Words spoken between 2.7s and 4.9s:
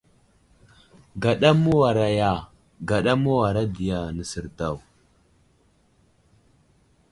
gaɗa mə́wara ɗiya nəsər daw.